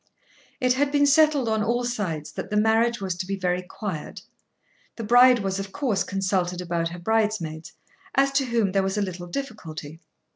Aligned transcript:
It 0.59 0.73
had 0.73 0.91
been 0.91 1.05
settled 1.05 1.47
on 1.47 1.61
all 1.61 1.83
sides 1.83 2.31
that 2.31 2.49
the 2.49 2.57
marriage 2.57 2.99
was 2.99 3.13
to 3.17 3.27
be 3.27 3.35
very 3.35 3.61
quiet. 3.61 4.23
The 4.95 5.03
bride 5.03 5.37
was 5.37 5.59
of 5.59 5.71
course 5.71 6.03
consulted 6.03 6.59
about 6.59 6.89
her 6.89 6.97
bridesmaids, 6.97 7.73
as 8.15 8.31
to 8.31 8.45
whom 8.45 8.71
there 8.71 8.81
was 8.81 8.97
a 8.97 9.03
little 9.03 9.27
difficulty. 9.27 9.99